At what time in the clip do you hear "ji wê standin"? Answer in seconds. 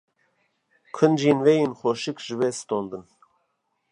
2.25-3.03